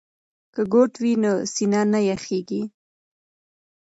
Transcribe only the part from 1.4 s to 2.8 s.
سینه نه یخیږي.